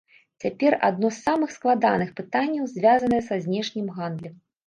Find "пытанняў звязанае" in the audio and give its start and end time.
2.21-3.19